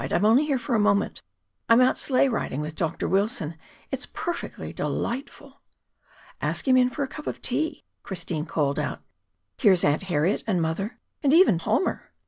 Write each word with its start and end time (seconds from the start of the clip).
"I 0.01 0.05
am 0.09 0.25
only 0.25 0.45
here 0.47 0.57
for 0.57 0.73
a 0.73 0.79
moment. 0.79 1.21
I 1.69 1.73
am 1.73 1.81
out 1.81 1.95
sleigh 1.95 2.27
riding 2.27 2.59
with 2.59 2.73
Dr. 2.73 3.07
Wilson. 3.07 3.55
It's 3.91 4.07
perfectly 4.07 4.73
delightful." 4.73 5.61
"Ask 6.41 6.67
him 6.67 6.75
in 6.75 6.89
for 6.89 7.03
a 7.03 7.07
cup 7.07 7.27
of 7.27 7.39
tea," 7.39 7.83
Christine 8.01 8.47
called 8.47 8.79
out. 8.79 9.03
"Here's 9.57 9.83
Aunt 9.83 10.01
Harriet 10.09 10.43
and 10.47 10.59
mother 10.59 10.97
and 11.21 11.31
even 11.35 11.59
Palmer!" 11.59 12.13